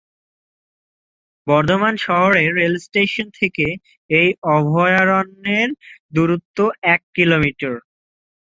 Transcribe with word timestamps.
বর্ধমান 1.47 1.93
শহরের 1.97 2.49
রেলস্টেশন 2.55 3.27
থেকে 3.39 3.67
এই 4.09 4.29
অভয়ারণ্যের 4.51 5.69
দুরত্ব 6.13 6.57
এক 6.93 7.01
কিলোমিটার। 7.15 7.75